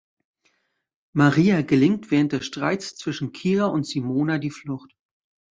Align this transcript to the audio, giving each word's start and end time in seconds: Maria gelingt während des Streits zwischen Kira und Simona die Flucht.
Maria 1.13 1.61
gelingt 1.61 2.09
während 2.09 2.31
des 2.31 2.43
Streits 2.47 2.95
zwischen 2.95 3.33
Kira 3.33 3.67
und 3.67 3.85
Simona 3.85 4.39
die 4.39 4.49
Flucht. 4.49 4.95